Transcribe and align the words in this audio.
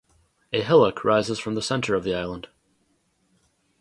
A 0.51 0.63
hillock 0.63 1.03
rises 1.05 1.37
from 1.37 1.53
the 1.53 1.61
centre 1.61 1.93
of 1.93 2.03
the 2.03 2.15
island. 2.15 2.49